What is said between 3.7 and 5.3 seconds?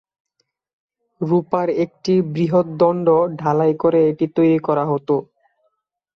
করে এটি তৈরি করা হতো।